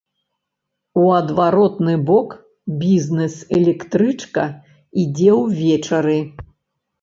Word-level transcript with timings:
У 1.01 1.09
адваротны 1.17 1.93
бок 2.07 2.29
бізнэс-электрычка 2.85 4.47
ідзе 5.03 5.31
ўвечары. 5.43 6.19